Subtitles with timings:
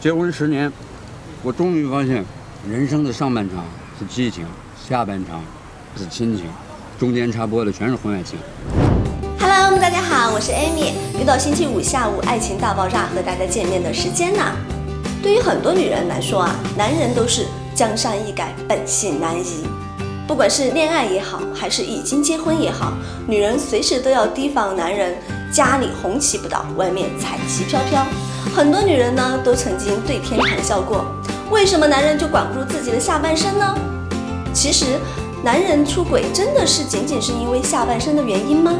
[0.00, 0.72] 结婚十年，
[1.42, 2.24] 我终于发现，
[2.70, 3.64] 人生的上半场
[3.98, 4.46] 是激情，
[4.88, 5.42] 下半场
[5.96, 6.46] 是亲情，
[7.00, 8.38] 中间插播的全是婚外情。
[9.40, 14.54] Hello，大家好，我是 Amy，又到星期五下午《爱情大爆炸》和大家见面的时间啦。
[15.20, 17.44] 对于很多女人来说啊，男人都是
[17.74, 19.66] 江山易改，本性难移。
[20.28, 22.92] 不管是恋爱也好，还是已经结婚也好，
[23.26, 25.16] 女人随时都要提防男人
[25.50, 28.06] 家里红旗不倒，外面彩旗飘飘。
[28.54, 31.04] 很多女人呢，都曾经对天谈笑过，
[31.50, 33.74] 为什么男人就管不住自己的下半身呢？
[34.52, 34.98] 其实，
[35.44, 38.74] 男人出轨真的是仅仅是因为下半身的原因吗？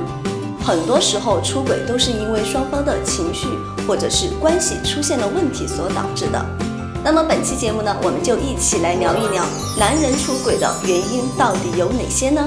[0.64, 3.46] 很多时候出轨都是因为双方的情绪
[3.86, 6.44] 或者是关系出现了问题所导致的。
[7.04, 9.44] 那么本期节目呢，我们就一起来聊一聊
[9.78, 12.46] 男人出轨的原因到底有哪些呢？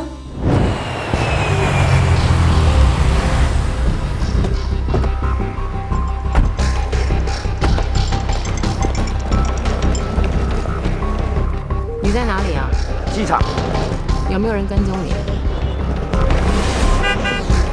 [14.30, 15.14] 有没有人跟踪你？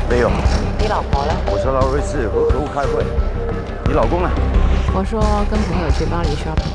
[0.08, 0.30] 没有，
[0.78, 1.32] 你老婆呢？
[1.46, 3.04] 我说劳瑞士和客户开会。
[3.86, 4.30] 你老公呢？
[4.94, 6.72] 我说跟朋友去巴黎 shopping。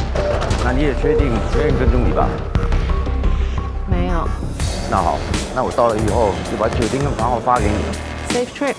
[0.64, 2.28] 那你也确定没人跟踪你吧？
[3.88, 4.28] 没有。
[4.90, 5.18] 那好，
[5.56, 8.34] 那我到了以后就把酒店跟房号发给你。
[8.34, 8.76] Safe trip。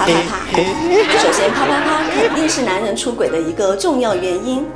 [0.00, 1.18] 啪啪啪。
[1.18, 4.66] 首先，啪啪啪肯定是男人出轨的一个重要原因。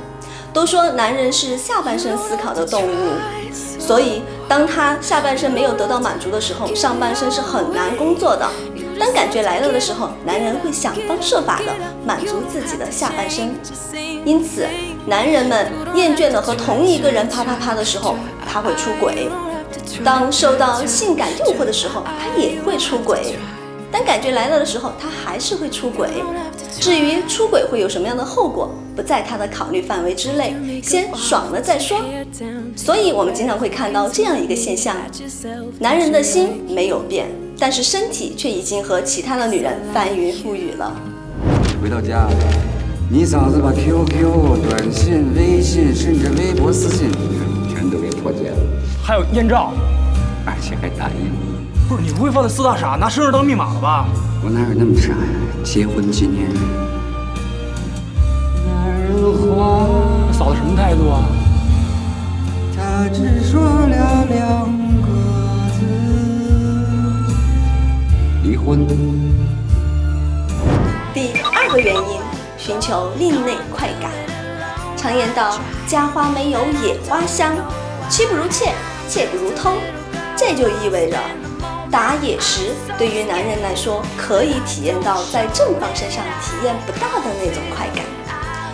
[0.53, 2.89] 都说男人是下半身思考的动物，
[3.77, 8.49] 所以当他下半身没有得到满足的时候，上半身是很难工作的。
[8.97, 11.73] 当感觉来了的时候，男人会想方设法的
[12.05, 13.53] 满足自己的下半身。
[14.23, 14.65] 因此，
[15.05, 18.15] 男人们厌倦了和同一个人啪啪啪的时候，
[18.49, 19.29] 他会出轨；
[20.05, 23.37] 当受到性感诱惑的时候，他也会出轨。
[23.91, 26.09] 当感觉来了的时候，他还是会出轨。
[26.79, 30.53] 至于出轨会有什么样的后果，不在他的考虑范围之内，
[30.83, 31.97] 先爽了再说。
[32.75, 34.95] 所以，我们经常会看到这样一个现象：
[35.79, 40.93] 男人的心没有变，但是身体却已经和其他的女人翻云覆雨了。
[41.81, 42.27] 回到家，
[43.09, 47.09] 你嫂子把 QQ、短信、微信，甚至微博私信
[47.69, 48.57] 全都给破解了，
[49.01, 49.71] 还有艳照，
[50.45, 51.54] 而且还打印。
[51.87, 54.07] 不是你不会犯的四大傻拿生日当密码了吧？
[54.43, 55.17] 我哪有那么傻呀？
[55.63, 56.57] 结婚纪念日，
[58.67, 59.85] 男人花，
[60.33, 61.21] 嫂子什么态度啊？
[62.75, 64.65] 他只说了两
[65.01, 65.07] 个
[65.73, 65.85] 字：
[68.43, 68.87] 离婚。
[71.13, 72.19] 第二个原因，
[72.57, 74.11] 寻求另类快感。
[74.97, 77.55] 常言道：“家花没有野花香，
[78.09, 78.73] 妻不如妾，
[79.07, 79.77] 妾不如偷。”
[80.35, 81.17] 这就意味着，
[81.95, 88.03] 打野时对于男人来说，可以体验到在正方身上体验不到的那种快感，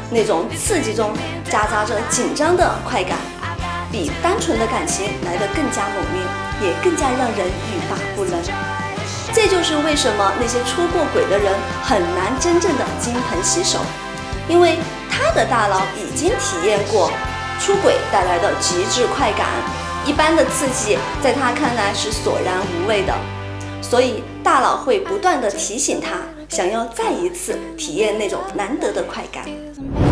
[0.09, 1.13] 那种刺激中
[1.45, 3.19] 夹杂着紧张的快感，
[3.91, 8.41] 比单纯的感情来得更加猛烈，也更加让人欲罢不能。
[9.31, 13.77] 这就是为什么那些出过轨的人很难真正的金盆洗手，
[14.49, 14.79] 因为
[15.11, 17.11] 他的大脑已经体验过
[17.59, 19.47] 出轨带来的极致快感，
[20.05, 23.13] 一般的刺激在他看来是索然无味的，
[23.81, 26.17] 所以大脑会不断的提醒他，
[26.49, 29.45] 想要再一次体验那种难得的快感。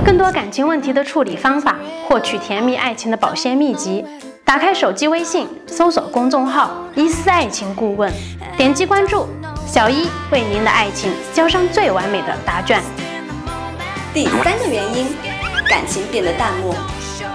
[0.06, 1.76] 更多感情问题的处理方法，
[2.08, 4.06] 获取甜蜜爱情的保鲜秘籍。
[4.46, 8.12] 打开手机微信，搜索公众号“一丝爱情顾问”，
[8.58, 9.28] 点击关注，
[9.68, 12.82] 小一为您的爱情交上最完美的答卷。
[14.12, 15.08] 第三个原因，
[15.68, 16.76] 感情变得淡漠。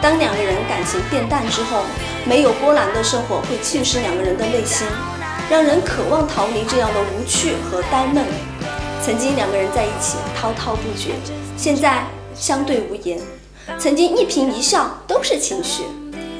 [0.00, 1.83] 当两个人感情变淡之后，
[2.25, 4.86] 没有波澜的生活会侵蚀两个人的内心，
[5.51, 8.25] 让人渴望逃离这样的无趣和呆闷。
[9.03, 11.13] 曾经两个人在一起滔滔不绝，
[11.57, 12.04] 现在
[12.34, 13.21] 相对无言。
[13.78, 15.84] 曾经一颦一笑都是情绪，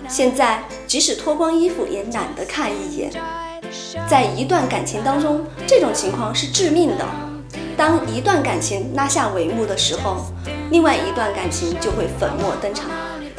[0.09, 3.11] 现在即使脱光衣服也懒得看一眼。
[4.09, 7.05] 在一段感情当中，这种情况是致命的。
[7.77, 10.27] 当一段感情拉下帷幕的时候，
[10.71, 12.89] 另外一段感情就会粉墨登场。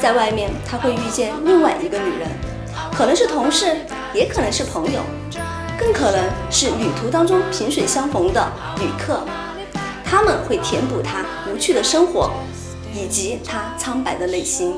[0.05, 2.29] 在外面，他会遇见另外一个女人，
[2.95, 3.75] 可能是同事，
[4.13, 4.99] 也可能是朋友，
[5.79, 8.47] 更可能是旅途当中萍水相逢的
[8.77, 9.21] 旅客。
[10.05, 12.29] 他们会填补他无趣的生活，
[12.93, 14.75] 以及他苍白的内心。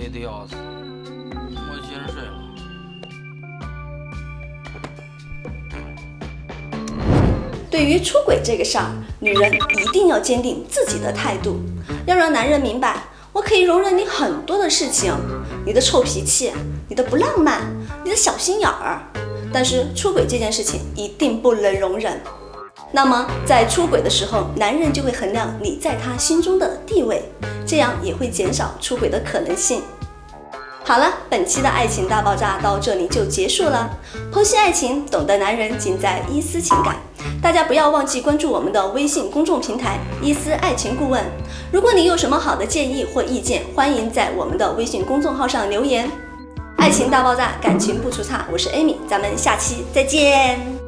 [0.00, 2.32] 累得要死，我先睡了。
[7.70, 11.60] 对于出轨这个事儿，女人一定要坚定自己的态度，
[12.06, 15.12] 要让男人明白，我可以容忍你很多的事情，
[15.66, 16.50] 你的臭脾气，
[16.88, 17.70] 你的不浪漫，
[18.02, 19.02] 你的小心眼儿，
[19.52, 22.18] 但是出轨这件事情一定不能容忍。
[22.92, 27.22] 那么在出轨的时候，男人就会衡量你在他心中的地位，
[27.64, 29.82] 这样也会减少出轨的可能性。
[30.82, 33.88] 好了，本期的爱情大爆炸到这里就结束了。
[34.32, 36.96] 剖析爱情，懂得男人，尽在伊思情感。
[37.40, 41.22] 大家不要忘记关注我们的微信公众平台“伊思爱情顾问”。
[41.70, 46.10] 如果你有什么好的建议或意见，欢迎在我们的微信公众号上留言。
[46.76, 48.44] 爱情大爆炸，感情不出差。
[48.50, 50.79] 我是 Amy，咱们下期再见。